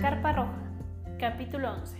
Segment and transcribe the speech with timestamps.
[0.00, 0.54] Carpa Roja,
[1.18, 1.96] capítulo 11.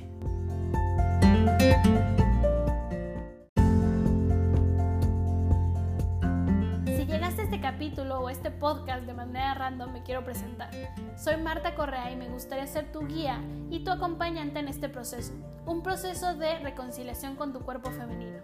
[6.87, 10.71] Si llegaste a este capítulo o este podcast de manera random, me quiero presentar.
[11.19, 15.35] Soy Marta Correa y me gustaría ser tu guía y tu acompañante en este proceso,
[15.67, 18.39] un proceso de reconciliación con tu cuerpo femenino.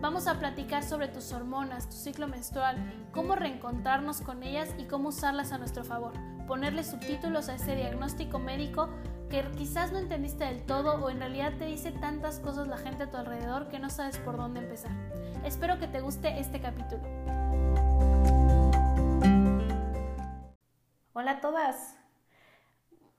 [0.00, 2.78] Vamos a platicar sobre tus hormonas, tu ciclo menstrual,
[3.12, 6.14] cómo reencontrarnos con ellas y cómo usarlas a nuestro favor,
[6.50, 8.88] ponerle subtítulos a ese diagnóstico médico
[9.30, 13.04] que quizás no entendiste del todo o en realidad te dice tantas cosas la gente
[13.04, 14.90] a tu alrededor que no sabes por dónde empezar.
[15.44, 17.04] Espero que te guste este capítulo.
[21.12, 21.96] Hola a todas.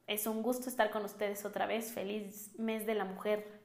[0.08, 1.94] Es un gusto estar con ustedes otra vez.
[1.94, 3.62] Feliz mes de la mujer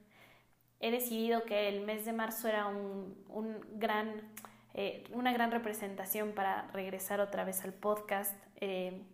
[0.79, 4.31] he decidido que el mes de marzo era un, gran,
[4.75, 9.05] eh, una gran representación para regresar otra vez al podcast, eh,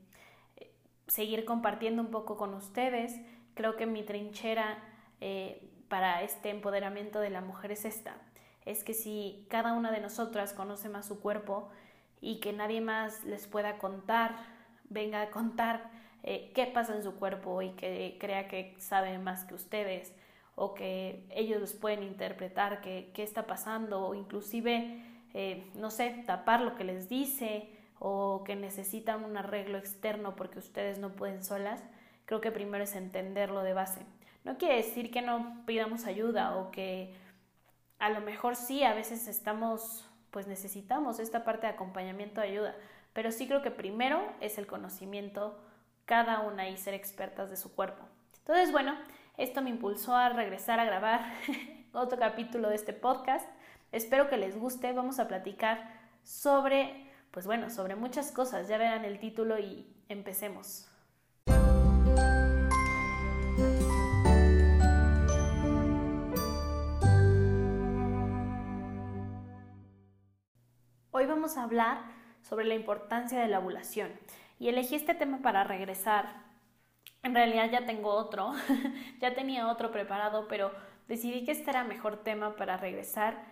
[1.13, 3.21] seguir compartiendo un poco con ustedes.
[3.53, 4.79] Creo que mi trinchera
[5.21, 8.17] eh, para este empoderamiento de la mujer es esta.
[8.65, 11.69] Es que si cada una de nosotras conoce más su cuerpo
[12.19, 14.35] y que nadie más les pueda contar,
[14.89, 15.91] venga a contar
[16.23, 20.15] qué pasa en su cuerpo y que crea que sabe más que ustedes,
[20.55, 25.01] o que ellos los pueden interpretar qué, qué está pasando o inclusive,
[25.33, 27.69] eh, no sé, tapar lo que les dice
[28.05, 31.81] o que necesitan un arreglo externo porque ustedes no pueden solas,
[32.25, 34.01] creo que primero es entenderlo de base.
[34.43, 37.15] No quiere decir que no pidamos ayuda o que
[37.99, 42.75] a lo mejor sí, a veces estamos, pues necesitamos esta parte de acompañamiento de ayuda,
[43.13, 45.57] pero sí creo que primero es el conocimiento
[46.03, 48.03] cada una y ser expertas de su cuerpo.
[48.39, 48.97] Entonces, bueno,
[49.37, 51.21] esto me impulsó a regresar a grabar
[51.93, 53.47] otro capítulo de este podcast.
[53.93, 54.91] Espero que les guste.
[54.91, 55.89] Vamos a platicar
[56.23, 58.67] sobre, pues bueno, sobre muchas cosas.
[58.67, 60.87] Ya verán el título y empecemos.
[71.09, 72.03] Hoy vamos a hablar
[72.43, 74.11] sobre la importancia de la ovulación
[74.59, 76.43] y elegí este tema para regresar
[77.23, 78.51] en realidad ya tengo otro,
[79.21, 80.71] ya tenía otro preparado, pero
[81.07, 83.45] decidí que este era mejor tema para regresar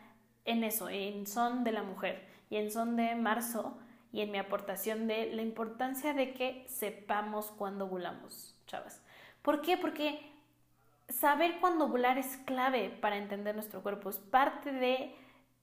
[0.44, 3.80] en eso, en son de la mujer y en son de marzo
[4.12, 9.02] y en mi aportación de la importancia de que sepamos cuándo ovulamos, chavas.
[9.42, 9.78] ¿Por qué?
[9.78, 10.20] Porque
[11.10, 15.16] saber cuándo ovular es clave para entender nuestro cuerpo, es parte de,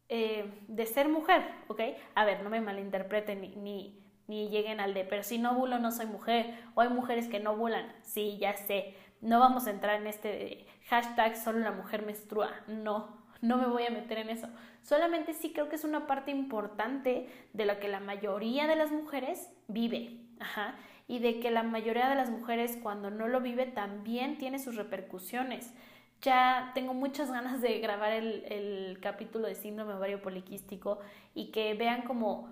[0.09, 1.81] eh, de ser mujer, ¿ok?
[2.15, 5.93] A ver, no me malinterpreten ni, ni lleguen al de, pero si no ovulo no
[5.93, 10.01] soy mujer, o hay mujeres que no ovulan, sí, ya sé, no vamos a entrar
[10.01, 14.49] en este hashtag solo la mujer menstrua, no, no me voy a meter en eso,
[14.83, 18.91] solamente sí creo que es una parte importante de la que la mayoría de las
[18.91, 20.75] mujeres vive, ajá,
[21.07, 24.77] y de que la mayoría de las mujeres cuando no lo vive también tiene sus
[24.77, 25.73] repercusiones.
[26.21, 30.99] Ya tengo muchas ganas de grabar el, el capítulo de síndrome ovario poliquístico
[31.35, 32.49] y que vean como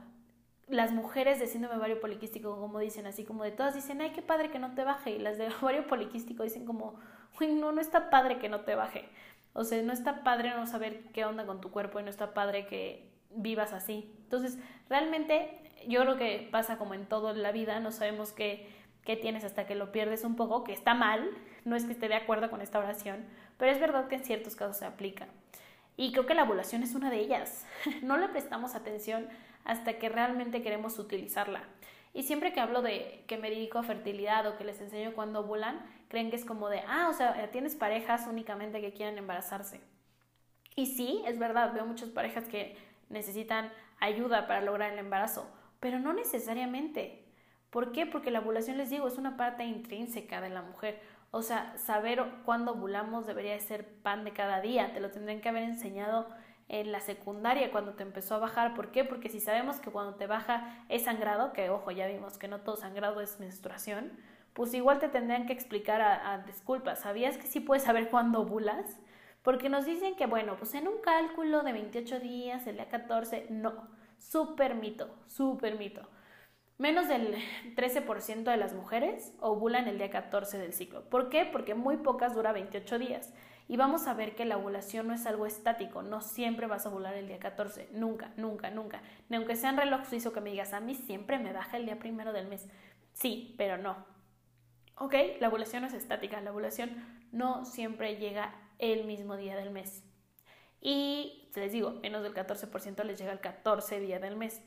[0.69, 4.23] las mujeres de síndrome ovario poliquístico, como dicen, así como de todas dicen, ay, qué
[4.23, 5.11] padre que no te baje.
[5.11, 6.99] Y las de ovario poliquístico dicen como,
[7.41, 9.09] uy, no, no está padre que no te baje.
[9.59, 12.35] O sea, no está padre no saber qué onda con tu cuerpo y no está
[12.35, 14.15] padre que vivas así.
[14.25, 14.59] Entonces,
[14.91, 18.69] realmente yo creo que pasa como en todo en la vida, no sabemos qué,
[19.03, 21.31] qué tienes hasta que lo pierdes un poco, que está mal,
[21.65, 23.25] no es que esté de acuerdo con esta oración,
[23.57, 25.27] pero es verdad que en ciertos casos se aplica.
[25.97, 27.65] Y creo que la ovulación es una de ellas.
[28.03, 29.27] No le prestamos atención
[29.65, 31.63] hasta que realmente queremos utilizarla.
[32.17, 35.41] Y siempre que hablo de que me dedico a fertilidad o que les enseño cuando
[35.41, 39.83] ovulan, creen que es como de, ah, o sea, tienes parejas únicamente que quieren embarazarse.
[40.75, 42.79] Y sí, es verdad, veo muchas parejas que
[43.11, 45.47] necesitan ayuda para lograr el embarazo,
[45.79, 47.23] pero no necesariamente.
[47.69, 48.07] ¿Por qué?
[48.07, 50.99] Porque la ovulación, les digo, es una parte intrínseca de la mujer.
[51.33, 54.95] O sea, saber cuándo ovulamos debería ser pan de cada día.
[54.95, 56.31] Te lo tendrían que haber enseñado
[56.69, 58.75] en la secundaria cuando te empezó a bajar.
[58.75, 59.05] ¿Por qué?
[59.05, 62.61] Porque si sabemos que cuando te baja es sangrado, que ojo, ya vimos que no
[62.61, 64.13] todo sangrado es menstruación,
[64.53, 67.01] pues igual te tendrían que explicar a, disculpas.
[67.01, 68.99] ¿Sabías que sí puedes saber cuándo ovulas?
[69.43, 73.47] Porque nos dicen que, bueno, pues en un cálculo de 28 días, el día 14,
[73.51, 73.89] no.
[74.19, 76.09] Súper mito, súper mito.
[76.79, 77.37] Menos del
[77.77, 81.09] 13% de las mujeres ovulan el día 14 del ciclo.
[81.09, 81.45] ¿Por qué?
[81.45, 83.33] Porque muy pocas dura 28 días.
[83.69, 86.89] Y vamos a ver que la ovulación no es algo estático, no siempre vas a
[86.89, 89.03] ovular el día 14, nunca, nunca, nunca.
[89.29, 91.87] Ni aunque sea en reloj suizo que me digas, a mí siempre me baja el
[91.87, 92.67] día primero del mes.
[93.13, 93.97] Sí, pero no.
[94.99, 96.91] Ok, la ovulación no es estática, la ovulación
[97.33, 100.03] no siempre llega el mismo día del mes.
[100.81, 104.63] Y les digo, menos del 14% les llega el 14 día del mes.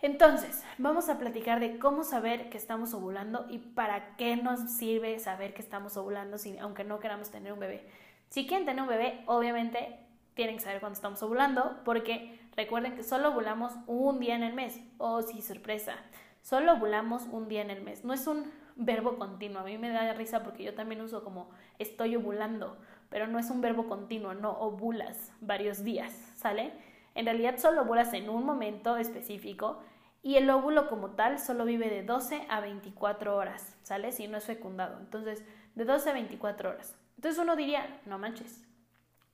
[0.00, 5.18] Entonces, vamos a platicar de cómo saber que estamos ovulando y para qué nos sirve
[5.18, 7.88] saber que estamos ovulando, aunque no queramos tener un bebé.
[8.32, 9.94] Si quieren tener un bebé, obviamente
[10.32, 14.54] tienen que saber cuándo estamos ovulando, porque recuerden que solo ovulamos un día en el
[14.54, 14.80] mes.
[14.96, 15.96] Oh, sí, sorpresa.
[16.40, 18.06] Solo ovulamos un día en el mes.
[18.06, 19.60] No es un verbo continuo.
[19.60, 22.78] A mí me da risa porque yo también uso como estoy ovulando,
[23.10, 26.72] pero no es un verbo continuo, no ovulas varios días, ¿sale?
[27.14, 29.82] En realidad solo ovulas en un momento específico
[30.22, 34.10] y el óvulo como tal solo vive de 12 a 24 horas, ¿sale?
[34.10, 34.98] Si no es fecundado.
[35.00, 35.44] Entonces,
[35.74, 36.96] de 12 a 24 horas.
[37.16, 38.64] Entonces uno diría, no manches,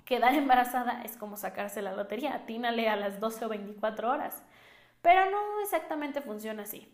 [0.04, 4.42] quedar embarazada es como sacarse la lotería, atínale a las 12 o 24 horas.
[5.02, 6.92] Pero no exactamente funciona así.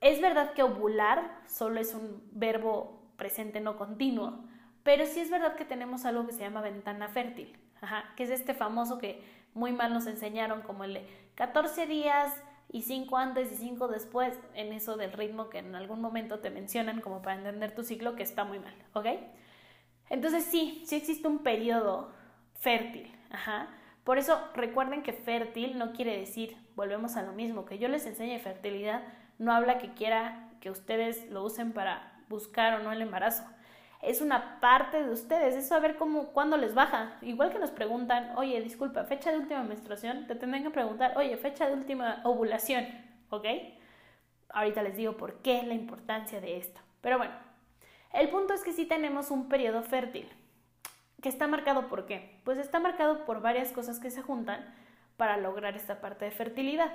[0.00, 4.44] Es verdad que ovular solo es un verbo presente no continuo,
[4.82, 7.58] pero sí es verdad que tenemos algo que se llama ventana fértil,
[8.16, 9.22] que es este famoso que
[9.54, 12.32] muy mal nos enseñaron como el de 14 días
[12.70, 16.50] y 5 antes y 5 después, en eso del ritmo que en algún momento te
[16.50, 19.06] mencionan como para entender tu ciclo, que está muy mal, ¿ok?
[20.08, 22.12] Entonces sí, sí existe un periodo
[22.54, 23.68] fértil, ajá.
[24.04, 28.06] Por eso recuerden que fértil no quiere decir, volvemos a lo mismo, que yo les
[28.06, 29.02] enseñe fertilidad,
[29.38, 33.44] no habla que quiera que ustedes lo usen para buscar o no el embarazo.
[34.02, 37.16] Es una parte de ustedes, es saber cómo, cuándo les baja.
[37.22, 41.36] Igual que nos preguntan, oye, disculpa, fecha de última menstruación, te tendrán que preguntar, oye,
[41.36, 42.86] fecha de última ovulación,
[43.30, 43.46] ¿ok?
[44.50, 46.80] Ahorita les digo por qué la importancia de esto.
[47.00, 47.34] Pero bueno,
[48.12, 50.28] el punto es que sí tenemos un periodo fértil
[51.22, 52.40] que está marcado por qué?
[52.44, 54.74] Pues está marcado por varias cosas que se juntan
[55.16, 56.92] para lograr esta parte de fertilidad.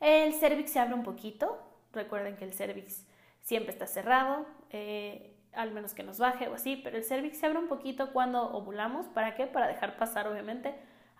[0.00, 1.58] El cervix se abre un poquito,
[1.92, 3.06] recuerden que el cervix
[3.40, 7.46] siempre está cerrado, eh, al menos que nos baje o así, pero el cervix se
[7.46, 9.46] abre un poquito cuando ovulamos, ¿para qué?
[9.46, 10.74] Para dejar pasar obviamente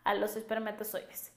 [0.04, 1.32] a los espermatozoides.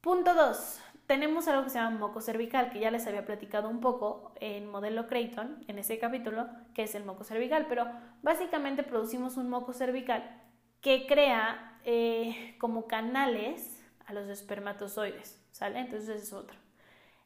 [0.00, 0.80] Punto 2
[1.12, 4.66] tenemos algo que se llama moco cervical, que ya les había platicado un poco en
[4.66, 7.86] modelo Creighton, en ese capítulo, que es el moco cervical, pero
[8.22, 10.40] básicamente producimos un moco cervical
[10.80, 15.80] que crea eh, como canales a los espermatozoides, ¿sale?
[15.80, 16.58] Entonces es otro.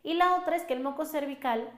[0.03, 1.71] Y la otra es que el moco cervical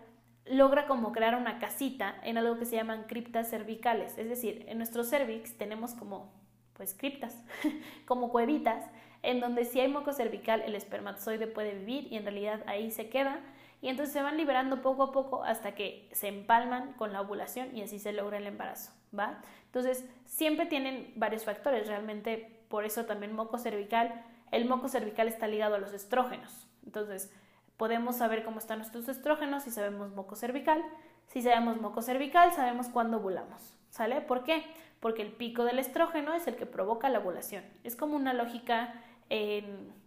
[0.47, 4.79] logra como crear una casita en algo que se llaman criptas cervicales, es decir, en
[4.79, 6.33] nuestro cervix tenemos como
[6.73, 7.37] pues criptas,
[8.07, 8.83] como cuevitas
[9.23, 13.09] en donde si hay moco cervical el espermatozoide puede vivir y en realidad ahí se
[13.09, 13.41] queda
[13.81, 17.77] y entonces se van liberando poco a poco hasta que se empalman con la ovulación
[17.77, 19.41] y así se logra el embarazo, ¿va?
[19.67, 25.47] Entonces siempre tienen varios factores, realmente por eso también moco cervical, el moco cervical está
[25.47, 27.33] ligado a los estrógenos, entonces
[27.77, 30.83] podemos saber cómo están nuestros estrógenos si sabemos moco cervical,
[31.29, 34.21] si sabemos moco cervical sabemos cuándo ovulamos, ¿sale?
[34.21, 34.65] ¿Por qué?
[34.99, 38.95] Porque el pico del estrógeno es el que provoca la ovulación, es como una lógica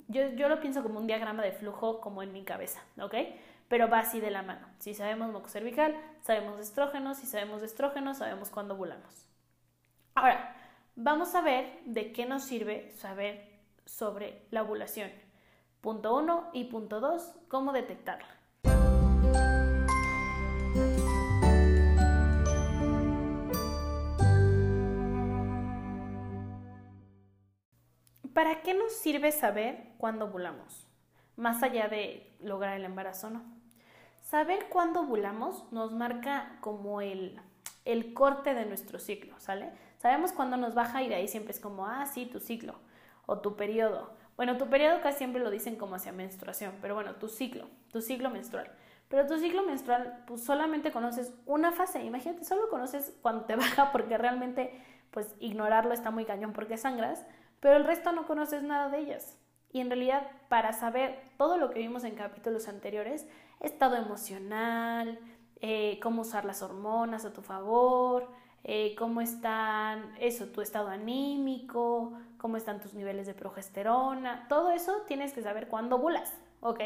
[0.08, 3.16] yo, yo lo pienso como un diagrama de flujo como en mi cabeza, ¿ok?
[3.68, 4.68] Pero va así de la mano.
[4.80, 9.28] Si sabemos moco cervical, sabemos de estrógenos, si sabemos de estrógenos, sabemos cuándo ovulamos.
[10.16, 10.56] Ahora,
[10.96, 13.50] vamos a ver de qué nos sirve saber
[13.86, 15.12] sobre la ovulación.
[15.80, 18.28] Punto 1 y punto 2, cómo detectarla.
[28.42, 30.88] ¿Para qué nos sirve saber cuándo ovulamos?
[31.36, 33.44] Más allá de lograr el embarazo, ¿no?
[34.20, 37.40] Saber cuándo ovulamos nos marca como el,
[37.86, 39.70] el corte de nuestro ciclo, ¿sale?
[40.00, 42.74] Sabemos cuándo nos baja y de ahí siempre es como, ah, sí, tu ciclo
[43.28, 44.18] o tu periodo.
[44.38, 48.02] Bueno, tu periodo casi siempre lo dicen como hacia menstruación, pero bueno, tu ciclo, tu
[48.02, 48.72] ciclo menstrual.
[49.08, 52.04] Pero tu ciclo menstrual, pues solamente conoces una fase.
[52.04, 57.24] Imagínate, solo conoces cuando te baja porque realmente, pues ignorarlo está muy cañón porque sangras
[57.62, 59.38] pero el resto no conoces nada de ellas.
[59.72, 63.26] Y en realidad, para saber todo lo que vimos en capítulos anteriores,
[63.62, 65.18] estado emocional,
[65.62, 68.28] eh, cómo usar las hormonas a tu favor,
[68.64, 75.04] eh, cómo están, eso, tu estado anímico, cómo están tus niveles de progesterona, todo eso
[75.08, 76.82] tienes que saber cuándo ovulas, ¿ok?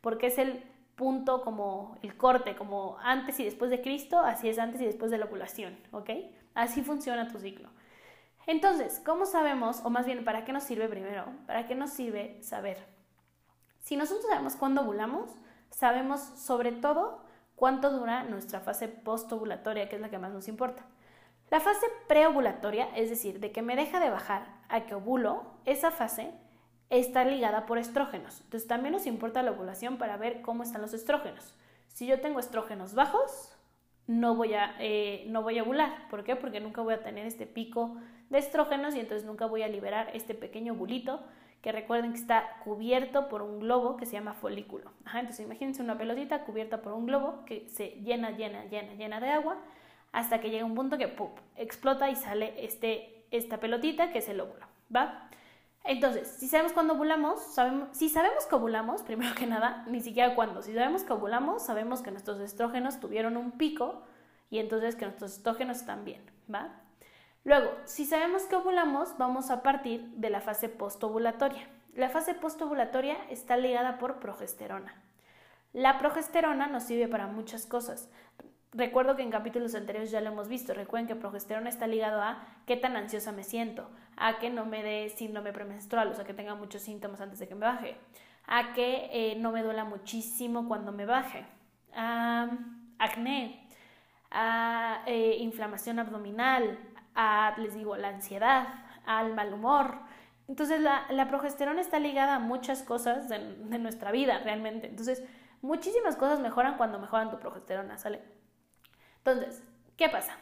[0.00, 0.62] Porque es el
[0.96, 5.10] punto como el corte, como antes y después de Cristo, así es antes y después
[5.10, 6.10] de la ovulación, ¿ok?
[6.54, 7.70] Así funciona tu ciclo.
[8.46, 11.26] Entonces, ¿cómo sabemos, o más bien, para qué nos sirve primero?
[11.46, 12.78] ¿Para qué nos sirve saber?
[13.80, 15.30] Si nosotros sabemos cuándo ovulamos,
[15.70, 17.20] sabemos sobre todo
[17.56, 20.84] cuánto dura nuestra fase postovulatoria, que es la que más nos importa.
[21.50, 25.90] La fase preovulatoria, es decir, de que me deja de bajar a que ovulo, esa
[25.90, 26.32] fase
[26.90, 28.40] está ligada por estrógenos.
[28.42, 31.54] Entonces también nos importa la ovulación para ver cómo están los estrógenos.
[31.88, 33.52] Si yo tengo estrógenos bajos,
[34.06, 36.08] no voy a, eh, no voy a ovular.
[36.10, 36.36] ¿Por qué?
[36.36, 37.96] Porque nunca voy a tener este pico
[38.30, 41.20] de estrógenos y entonces nunca voy a liberar este pequeño bulito
[41.62, 44.92] que recuerden que está cubierto por un globo que se llama folículo.
[45.06, 49.30] entonces imagínense una pelotita cubierta por un globo que se llena, llena, llena, llena de
[49.30, 49.58] agua
[50.12, 51.14] hasta que llega un punto que
[51.56, 55.28] explota y sale este, esta pelotita que es el óvulo, ¿va?
[55.84, 60.34] Entonces, si sabemos cuándo ovulamos, sabemos, si sabemos que ovulamos, primero que nada, ni siquiera
[60.34, 64.02] cuándo, si sabemos que ovulamos, sabemos que nuestros estrógenos tuvieron un pico
[64.50, 66.85] y entonces que nuestros estrógenos están bien, ¿va?
[67.46, 71.68] Luego, si sabemos que ovulamos, vamos a partir de la fase postovulatoria.
[71.94, 75.00] La fase postovulatoria está ligada por progesterona.
[75.72, 78.10] La progesterona nos sirve para muchas cosas.
[78.72, 80.74] Recuerdo que en capítulos anteriores ya lo hemos visto.
[80.74, 84.82] Recuerden que progesterona está ligado a qué tan ansiosa me siento, a que no me
[84.82, 87.96] dé síndrome premenstrual, o sea, que tenga muchos síntomas antes de que me baje,
[88.48, 91.46] a que eh, no me duela muchísimo cuando me baje,
[91.94, 92.50] a
[92.98, 93.68] acné,
[94.32, 96.76] a eh, inflamación abdominal,
[97.16, 98.68] a, les digo, la ansiedad,
[99.06, 99.98] al mal humor.
[100.48, 103.38] Entonces, la, progesterona está ligada a muchas cosas de,
[103.78, 104.88] nuestra vida realmente.
[104.88, 105.24] Entonces,
[105.62, 108.22] muchísimas cosas mejoran cuando mejoran tu progesterona, ¿sale?
[109.18, 109.64] Entonces,
[109.96, 110.36] ¿qué pasa?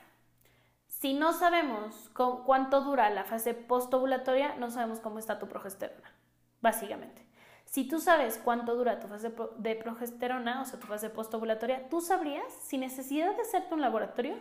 [0.89, 2.11] Si no sabemos
[2.45, 6.13] cuánto dura la fase postovulatoria, no sabemos cómo está tu progesterona,
[6.61, 7.27] básicamente.
[7.65, 12.01] Si tú sabes cuánto dura tu fase de progesterona, o sea, tu fase postovulatoria, tú
[12.01, 14.37] sabrías, sin necesidad de hacerte un laboratorio,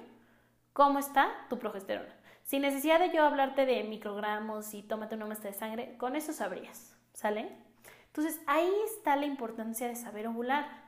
[0.74, 2.14] cómo está tu progesterona.
[2.44, 6.34] Sin necesidad de yo hablarte de microgramos y tómate una muestra de sangre, con eso
[6.34, 7.52] sabrías, ¿sale?
[8.08, 10.84] Entonces ahí está la importancia de saber ovular.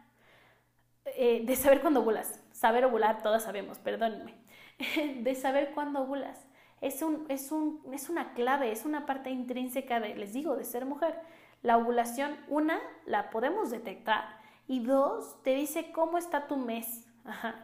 [1.05, 2.39] Eh, de saber cuándo ovulas.
[2.51, 4.35] Saber ovular, todas sabemos, perdónenme.
[5.21, 6.45] de saber cuándo ovulas.
[6.81, 10.65] Es, un, es, un, es una clave, es una parte intrínseca de, les digo, de
[10.65, 11.19] ser mujer.
[11.63, 14.39] La ovulación, una, la podemos detectar.
[14.67, 17.07] Y dos, te dice cómo está tu mes,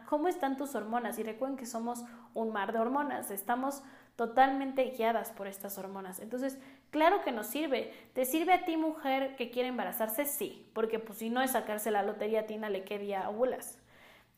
[0.08, 1.18] cómo están tus hormonas.
[1.18, 2.04] Y recuerden que somos
[2.34, 3.82] un mar de hormonas, estamos
[4.16, 6.20] totalmente guiadas por estas hormonas.
[6.20, 6.58] Entonces,
[6.90, 7.92] claro que nos sirve.
[8.12, 10.26] ¿Te sirve a ti, mujer, que quiere embarazarse?
[10.26, 13.78] Sí, porque pues si no es sacarse la lotería, Tina le qué día ovulas.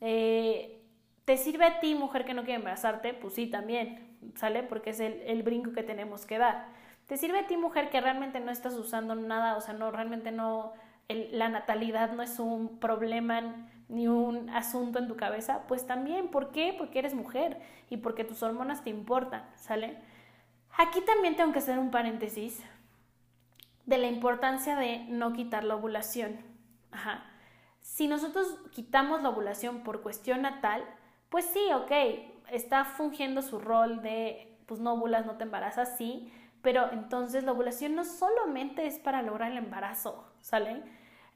[0.01, 0.81] Eh,
[1.25, 3.15] ¿Te sirve a ti, mujer, que no quiere embarazarte?
[3.15, 4.63] Pues sí, también, ¿sale?
[4.63, 6.67] Porque es el, brinco que tenemos que dar.
[7.07, 9.57] ¿Te sirve a ti, mujer, que realmente no estás usando nada?
[9.57, 10.73] O sea, no, realmente no,
[11.09, 16.51] la natalidad no es un problema ni un asunto en tu cabeza, pues también, ¿por
[16.51, 16.75] qué?
[16.77, 19.97] Porque eres mujer y porque tus hormonas te importan, ¿sale?
[20.77, 22.63] Aquí también tengo que hacer un paréntesis
[23.87, 26.39] de la importancia de no quitar la ovulación.
[26.91, 27.25] Ajá.
[27.81, 30.85] Si nosotros quitamos la ovulación por cuestión natal,
[31.29, 31.93] pues sí, ok,
[32.51, 36.33] está fungiendo su rol de, pues no ovulas, no te embarazas, sí,
[36.63, 40.83] pero entonces la ovulación no solamente es para lograr el embarazo, ¿sale?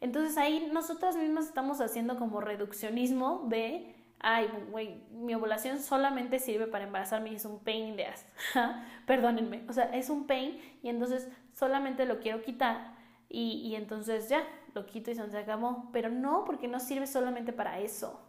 [0.01, 6.67] Entonces ahí nosotras mismas estamos haciendo como reduccionismo de, ay, güey, mi ovulación solamente sirve
[6.67, 8.25] para embarazarme y es un pain in the ass.
[9.07, 12.95] Perdónenme, o sea, es un pain y entonces solamente lo quiero quitar
[13.29, 15.89] y, y entonces ya, lo quito y se acabó.
[15.93, 18.21] Pero no, porque no sirve solamente para eso.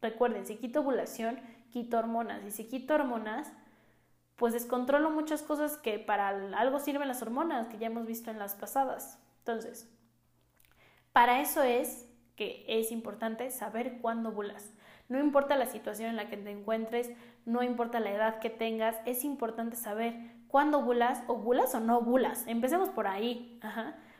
[0.00, 1.40] Recuerden, si quito ovulación,
[1.70, 3.52] quito hormonas y si quito hormonas,
[4.36, 8.38] pues descontrolo muchas cosas que para algo sirven las hormonas, que ya hemos visto en
[8.38, 9.18] las pasadas.
[9.38, 9.90] Entonces,
[11.16, 12.06] para eso es
[12.36, 14.74] que es importante saber cuándo ovulas.
[15.08, 17.10] No importa la situación en la que te encuentres,
[17.46, 20.12] no importa la edad que tengas, es importante saber
[20.46, 22.46] cuándo ovulas, ovulas o no ovulas.
[22.46, 23.58] Empecemos por ahí.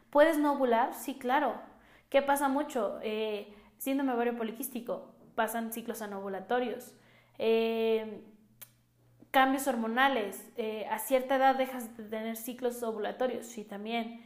[0.09, 0.95] ¿Puedes no ovular?
[0.95, 1.61] Sí, claro.
[2.09, 2.99] ¿Qué pasa mucho?
[3.03, 6.95] Eh, síndrome ovario poliquístico, pasan ciclos anovulatorios.
[7.37, 8.25] Eh,
[9.31, 14.25] cambios hormonales, eh, a cierta edad dejas de tener ciclos ovulatorios, sí, también.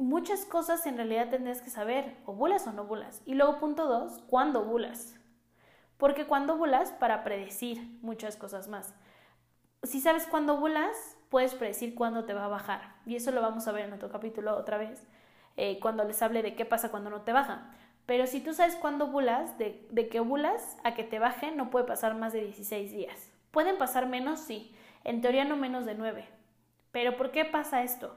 [0.00, 3.20] Muchas cosas en realidad tendrías que saber, ovulas o no ovulas.
[3.26, 5.14] Y luego punto dos, ¿cuándo ovulas?
[5.98, 8.94] Porque cuando ovulas, para predecir muchas cosas más.
[9.82, 12.94] Si sabes cuándo ovulas, puedes predecir cuándo te va a bajar.
[13.04, 15.06] Y eso lo vamos a ver en otro capítulo otra vez,
[15.58, 17.70] eh, cuando les hable de qué pasa cuando no te baja.
[18.06, 21.68] Pero si tú sabes cuándo ovulas, de, de que ovulas a que te baje, no
[21.68, 23.30] puede pasar más de 16 días.
[23.50, 24.40] ¿Pueden pasar menos?
[24.40, 24.74] Sí.
[25.04, 26.26] En teoría no menos de 9.
[26.90, 28.16] Pero ¿por qué pasa esto?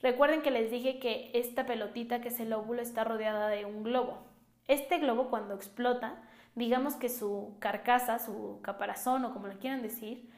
[0.00, 3.82] Recuerden que les dije que esta pelotita que es el óvulo está rodeada de un
[3.82, 4.18] globo.
[4.68, 6.22] Este globo cuando explota,
[6.54, 10.30] digamos que su carcasa, su caparazón o como lo quieran decir,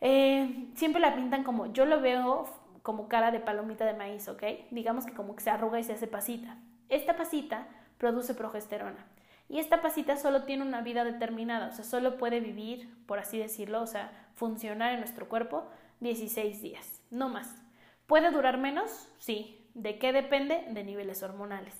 [0.00, 2.46] eh, siempre la pintan como, yo lo veo
[2.82, 4.42] como cara de palomita de maíz, ¿ok?
[4.70, 6.58] Digamos que como que se arruga y se hace pasita.
[6.88, 7.66] Esta pasita
[7.98, 9.06] produce progesterona.
[9.48, 13.38] Y esta pasita solo tiene una vida determinada, o sea, solo puede vivir, por así
[13.38, 15.66] decirlo, o sea, funcionar en nuestro cuerpo
[16.00, 17.63] 16 días, no más.
[18.06, 19.08] ¿Puede durar menos?
[19.18, 19.68] Sí.
[19.74, 20.64] ¿De qué depende?
[20.70, 21.74] De niveles hormonales.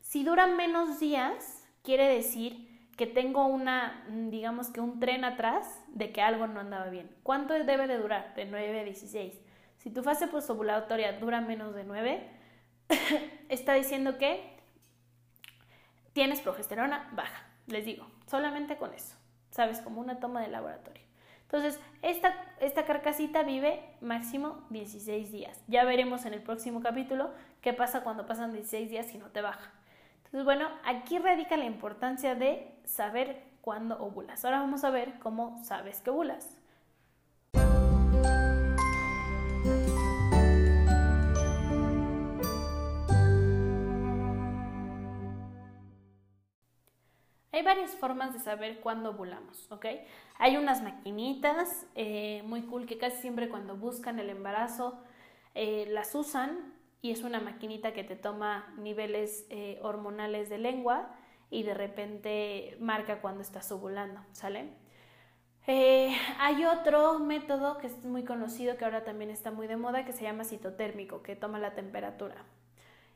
[0.00, 5.82] Si dura menos días, quiere decir que tengo una, mm, digamos que un tren atrás
[5.88, 7.10] de que algo no andaba bien.
[7.22, 8.34] ¿Cuánto debe de durar?
[8.34, 9.40] De 9 a 16.
[9.78, 12.30] Si tu fase posovulatoria dura menos de 9,
[13.48, 14.56] está diciendo que
[16.12, 17.46] tienes progesterona baja.
[17.66, 19.16] Les digo, solamente con eso,
[19.50, 19.80] ¿sabes?
[19.80, 21.02] Como una toma de laboratorio.
[21.54, 25.62] Entonces, esta, esta carcasita vive máximo 16 días.
[25.68, 27.30] Ya veremos en el próximo capítulo
[27.60, 29.70] qué pasa cuando pasan 16 días y no te baja.
[30.24, 34.44] Entonces, bueno, aquí radica la importancia de saber cuándo ovulas.
[34.44, 36.58] Ahora vamos a ver cómo sabes que ovulas.
[47.54, 49.86] Hay varias formas de saber cuándo ovulamos, ¿ok?
[50.40, 54.98] Hay unas maquinitas eh, muy cool que casi siempre cuando buscan el embarazo
[55.54, 61.14] eh, las usan y es una maquinita que te toma niveles eh, hormonales de lengua
[61.48, 64.72] y de repente marca cuando estás ovulando, ¿sale?
[65.66, 70.12] hay otro método que es muy conocido que ahora también está muy de moda que
[70.12, 72.34] se llama citotérmico, que toma la temperatura.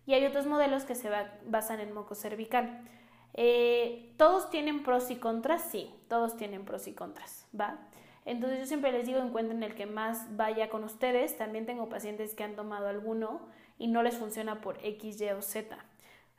[0.07, 1.11] Y hay otros modelos que se
[1.45, 2.89] basan en moco cervical.
[3.35, 5.63] Eh, ¿Todos tienen pros y contras?
[5.71, 7.79] Sí, todos tienen pros y contras, ¿va?
[8.25, 11.39] Entonces yo siempre les digo, encuentren el que más vaya con ustedes.
[11.39, 13.41] También tengo pacientes que han tomado alguno
[13.79, 15.77] y no les funciona por X, Y o Z.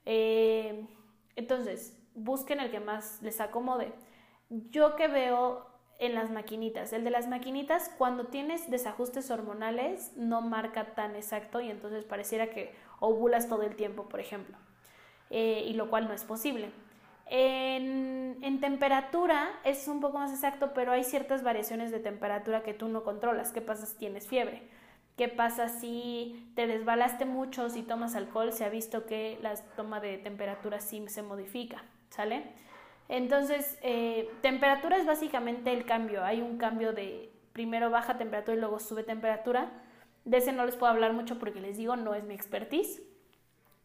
[0.06, 0.86] Eh,
[1.36, 3.94] entonces, busquen el que más les acomode.
[4.50, 5.68] Yo que veo
[6.00, 11.60] en las maquinitas, el de las maquinitas, cuando tienes desajustes hormonales, no marca tan exacto
[11.60, 14.58] y entonces pareciera que ovulas todo el tiempo, por ejemplo.
[15.30, 16.72] Eh, y lo cual no es posible.
[17.32, 22.88] En, temperatura es un poco más exacto, pero hay ciertas variaciones de temperatura que tú
[22.88, 23.52] no controlas.
[23.52, 24.64] ¿Qué pasa si tienes fiebre?
[25.16, 28.52] ¿Qué pasa si te desbalaste mucho, si tomas alcohol?
[28.52, 32.44] Se ha visto que la toma de temperatura sí se modifica, ¿sale?
[33.08, 36.24] Entonces, eh, temperatura es básicamente el cambio.
[36.24, 39.72] Hay un cambio de primero baja temperatura y luego sube temperatura.
[40.26, 43.02] De ese no les puedo hablar mucho porque les digo, no es mi expertise.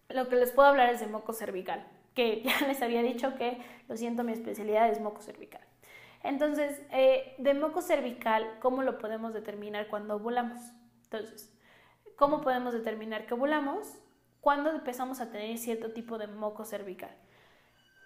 [0.09, 3.61] Lo que les puedo hablar es de moco cervical que ya les había dicho que,
[3.89, 5.63] lo siento, mi especialidad es moco cervical.
[6.23, 10.59] Entonces, eh, de moco cervical, ¿cómo lo podemos determinar cuando ovulamos?
[11.05, 11.53] Entonces,
[12.17, 13.99] ¿cómo podemos determinar que ovulamos?
[14.41, 17.11] Cuando empezamos a tener cierto tipo de moco cervical.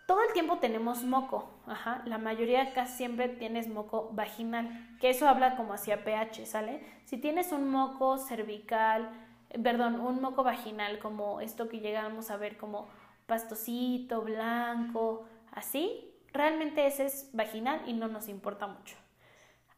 [0.09, 5.29] Todo el tiempo tenemos moco, ajá, la mayoría casi siempre tienes moco vaginal, que eso
[5.29, 6.81] habla como hacia pH, ¿sale?
[7.05, 9.11] Si tienes un moco cervical,
[9.63, 12.89] perdón, un moco vaginal como esto que llegamos a ver como
[13.27, 18.97] pastosito, blanco, así, realmente ese es vaginal y no nos importa mucho.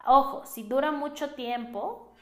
[0.06, 2.14] Ojo, si dura mucho tiempo,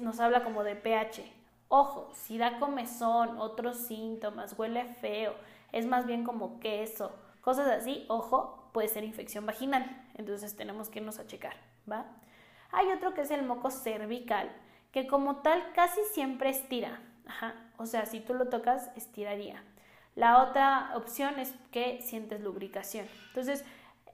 [0.00, 1.24] nos habla como de pH.
[1.68, 5.34] Ojo, si da comezón, otros síntomas, huele feo,
[5.72, 10.04] es más bien como queso, cosas así, ojo, puede ser infección vaginal.
[10.14, 11.54] Entonces tenemos que irnos a checar,
[11.90, 12.06] ¿va?
[12.70, 14.50] Hay otro que es el moco cervical,
[14.92, 17.00] que como tal casi siempre estira.
[17.26, 17.54] Ajá.
[17.78, 19.62] O sea, si tú lo tocas, estiraría.
[20.14, 23.06] La otra opción es que sientes lubricación.
[23.28, 23.64] Entonces,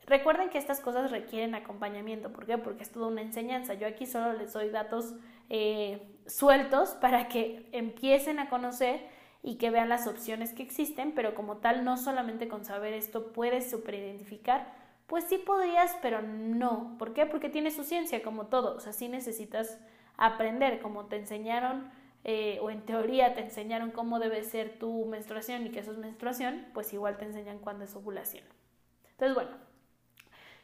[0.07, 2.33] recuerden que estas cosas requieren acompañamiento.
[2.33, 2.57] ¿Por qué?
[2.57, 3.75] Porque es toda una enseñanza.
[3.75, 5.14] Yo aquí solo les doy datos
[5.51, 9.07] eh, sueltos para que empiecen a conocer
[9.43, 13.33] y que vean las opciones que existen, pero como tal, no solamente con saber esto
[13.33, 14.73] puedes superidentificar,
[15.07, 16.97] pues sí podrías, pero no.
[16.99, 17.27] ¿Por qué?
[17.27, 18.77] Porque tiene su ciencia, como todo.
[18.77, 19.79] O sea, sí necesitas
[20.18, 21.90] aprender, como te enseñaron
[22.24, 25.98] eh, o en teoría te enseñaron cómo debe ser tu menstruación y que eso es
[25.98, 28.44] menstruación, pues igual te enseñan cuándo es ovulación.
[29.12, 29.57] Entonces, bueno,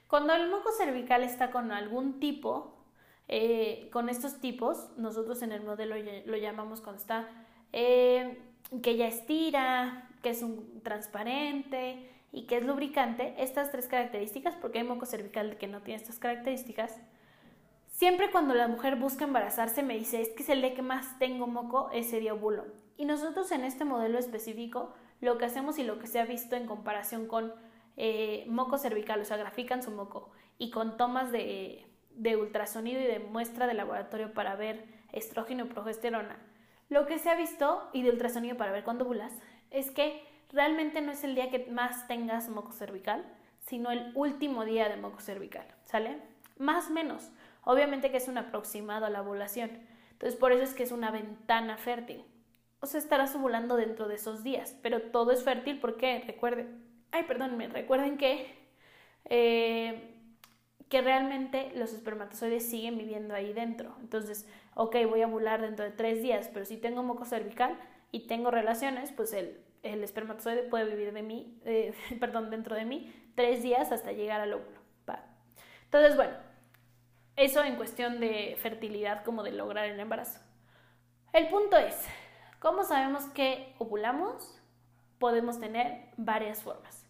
[0.09, 2.75] cuando el moco cervical está con algún tipo,
[3.29, 5.95] eh, con estos tipos, nosotros en el modelo
[6.27, 7.29] lo llamamos cuando está
[7.73, 8.39] eh,
[8.83, 14.79] que ya estira, que es un transparente y que es lubricante, estas tres características, porque
[14.81, 17.01] hay moco cervical que no tiene estas características,
[17.95, 21.17] Siempre cuando la mujer busca embarazarse me dice, es que es el día que más
[21.21, 22.65] tengo moco, ese día ovulo.
[22.97, 26.57] Y nosotros en este modelo específico, lo que hacemos y lo que se ha visto
[26.57, 27.55] en comparación con
[27.97, 31.87] eh, moco cervical, o sea, grafican su moco, y con tomas de,
[32.37, 36.37] ultrasonido y de muestra de laboratorio para ver estrógeno y progesterona,
[36.89, 39.33] lo que se ha visto, y de ultrasonido para ver cuándo ovulas,
[39.71, 43.25] es que realmente no es el día que más tengas moco cervical,
[43.61, 46.19] sino el último día de moco cervical, ¿sale?
[46.59, 47.31] Más menos.
[47.65, 49.71] Obviamente que es un aproximado a la ovulación.
[50.13, 52.25] Entonces, por eso es que es una ventana fértil.
[52.81, 57.25] O sea, estarás ovulando dentro de esos días, pero todo es fértil porque, recuerden, ay,
[57.25, 58.47] perdón, recuerden que,
[59.25, 60.15] eh,
[60.89, 63.97] que realmente los espermatozoides siguen viviendo ahí dentro.
[64.01, 67.79] Entonces, ok, voy a ovular dentro de tres días, pero si tengo moco cervical
[68.13, 72.85] y tengo relaciones, pues el, el espermatozoide puede vivir de mí, eh, perdón, dentro de
[72.85, 74.85] mí tres días hasta llegar al óvulo.
[75.95, 76.35] Entonces, bueno,
[77.37, 80.41] eso en cuestión de fertilidad, como de lograr el embarazo.
[81.33, 81.97] El punto es,
[82.61, 84.61] ¿cómo sabemos que ovulamos?
[85.19, 87.05] Podemos tener varias formas.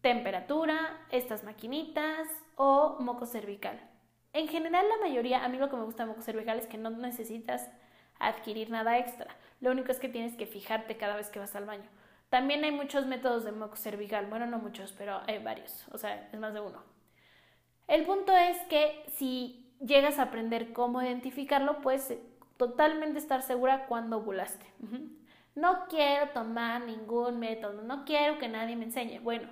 [0.00, 3.80] Temperatura, estas maquinitas o moco cervical.
[4.32, 6.78] En general, la mayoría, a mí lo que me gusta de moco cervical es que
[6.78, 7.68] no necesitas
[8.18, 9.34] adquirir nada extra.
[9.60, 11.88] Lo único es que tienes que fijarte cada vez que vas al baño.
[12.28, 14.26] También hay muchos métodos de moco cervical.
[14.26, 15.86] Bueno, no muchos, pero hay varios.
[15.90, 16.95] O sea, es más de uno.
[17.88, 22.16] El punto es que si llegas a aprender cómo identificarlo, puedes
[22.56, 24.66] totalmente estar segura cuando ovulaste.
[25.54, 29.20] No quiero tomar ningún método, no quiero que nadie me enseñe.
[29.20, 29.48] Bueno,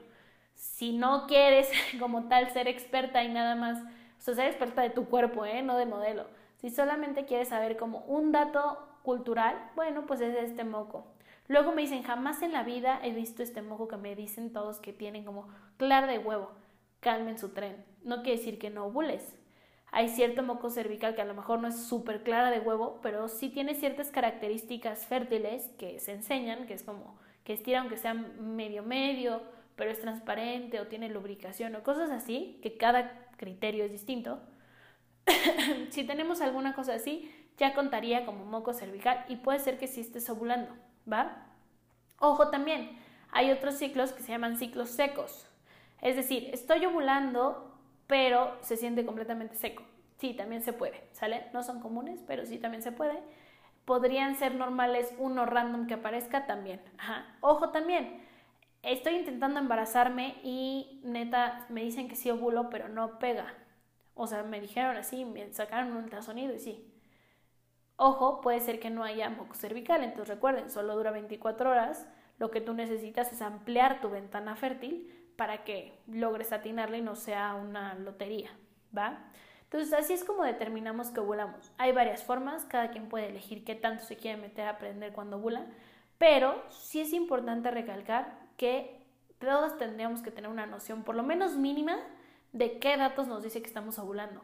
[0.55, 3.79] si no quieres como tal ser experta y nada más,
[4.18, 5.62] o sea, ser experta de tu cuerpo, ¿eh?
[5.62, 6.27] no de modelo.
[6.59, 11.07] Si solamente quieres saber como un dato cultural, bueno, pues es este moco.
[11.47, 14.81] Luego me dicen, jamás en la vida he visto este moco que me dicen todos
[14.81, 16.53] que tienen como clara de huevo.
[17.01, 17.85] Calmen su tren.
[18.05, 19.35] No quiere decir que no ovules.
[19.90, 23.29] Hay cierto moco cervical que a lo mejor no es súper clara de huevo, pero
[23.29, 28.14] sí tiene ciertas características fértiles que se enseñan, que es como que estira aunque sea
[28.14, 29.43] medio medio,
[29.77, 34.40] pero es transparente o tiene lubricación o cosas así, que cada criterio es distinto.
[35.90, 40.01] si tenemos alguna cosa así, ya contaría como moco cervical y puede ser que sí
[40.01, 40.75] estés ovulando,
[41.11, 41.47] ¿va?
[42.19, 42.99] Ojo también,
[43.31, 45.47] hay otros ciclos que se llaman ciclos secos.
[46.01, 47.74] Es decir, estoy ovulando,
[48.07, 49.83] pero se siente completamente seco.
[50.19, 51.47] Sí, también se puede, ¿sale?
[51.53, 53.23] No son comunes, pero sí también se puede.
[53.85, 56.81] Podrían ser normales uno random que aparezca también.
[56.99, 57.37] Ajá.
[57.40, 58.23] Ojo también,
[58.83, 63.53] estoy intentando embarazarme y neta me dicen que sí ovulo, pero no pega.
[64.14, 66.90] O sea, me dijeron así, me sacaron un ultrasonido y sí.
[67.97, 72.09] Ojo, puede ser que no haya moco cervical, entonces recuerden, solo dura 24 horas.
[72.38, 77.16] Lo que tú necesitas es ampliar tu ventana fértil para que logres atinarle y no
[77.16, 78.51] sea una lotería,
[78.97, 79.18] ¿va?
[79.64, 81.73] Entonces así es como determinamos que ovulamos.
[81.79, 85.37] Hay varias formas, cada quien puede elegir qué tanto se quiere meter a aprender cuando
[85.37, 85.66] ovula,
[86.18, 89.01] pero sí es importante recalcar que
[89.38, 91.99] todos tendríamos que tener una noción, por lo menos mínima,
[92.53, 94.40] de qué datos nos dice que estamos ovulando.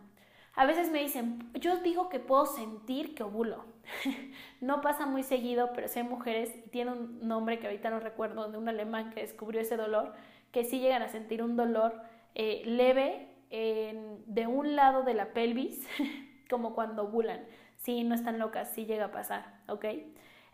[0.55, 3.65] A veces me dicen, yo digo que puedo sentir que ovulo.
[4.61, 8.51] no pasa muy seguido, pero hay mujeres, y tiene un nombre que ahorita no recuerdo,
[8.51, 10.13] de un alemán que descubrió ese dolor,
[10.53, 12.01] que sí llegan a sentir un dolor
[12.35, 15.85] eh, leve de un lado de la pelvis,
[16.51, 17.45] como cuando ovulan.
[17.77, 19.87] Sí, no están locas, sí llega a pasar, ¿ok?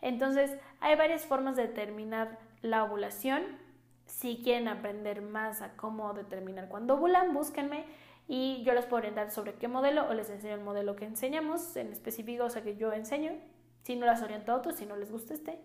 [0.00, 3.42] Entonces, hay varias formas de determinar la ovulación.
[4.06, 7.85] Si quieren aprender más a cómo determinar cuándo ovulan, búsquenme
[8.28, 11.76] y yo les puedo orientar sobre qué modelo o les enseño el modelo que enseñamos
[11.76, 13.32] en específico, o sea, que yo enseño.
[13.82, 15.61] Si no las oriento a otros, si no les gusta este.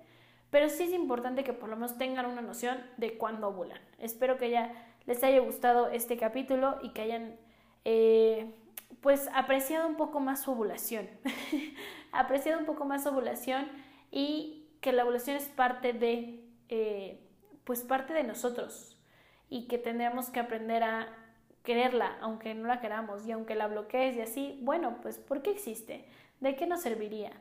[0.52, 3.80] Pero sí es importante que por lo menos tengan una noción de cuándo ovulan.
[3.98, 4.72] Espero que ya
[5.06, 7.36] les haya gustado este capítulo y que hayan
[7.86, 8.54] eh,
[9.00, 11.10] pues apreciado un poco más su ovulación.
[12.12, 13.68] apreciado un poco más su ovulación
[14.12, 17.20] y que la ovulación es parte de eh,
[17.64, 18.98] pues parte de nosotros
[19.50, 21.08] y que tendremos que aprender a
[21.64, 25.52] quererla aunque no la queramos y aunque la bloquees y así, bueno, pues ¿por qué
[25.52, 26.06] existe?
[26.40, 27.32] ¿De qué nos serviría?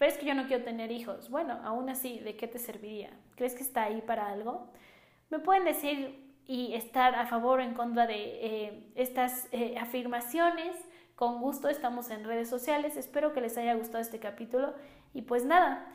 [0.00, 1.28] Pero es que yo no quiero tener hijos.
[1.28, 3.10] Bueno, aún así, ¿de qué te serviría?
[3.36, 4.72] ¿Crees que está ahí para algo?
[5.28, 10.74] Me pueden decir y estar a favor o en contra de eh, estas eh, afirmaciones.
[11.16, 12.96] Con gusto estamos en redes sociales.
[12.96, 14.72] Espero que les haya gustado este capítulo.
[15.12, 15.86] Y pues nada,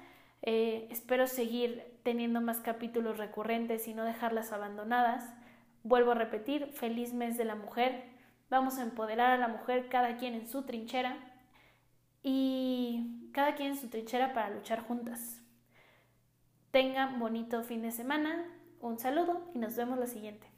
[0.44, 5.34] eh, espero seguir teniendo más capítulos recurrentes y no dejarlas abandonadas.
[5.82, 8.04] Vuelvo a repetir, feliz mes de la mujer.
[8.52, 11.18] Vamos a empoderar a la mujer, cada quien en su trinchera
[12.28, 15.44] y cada quien en su trinchera para luchar juntas.
[16.72, 20.55] Tengan bonito fin de semana, un saludo y nos vemos la siguiente.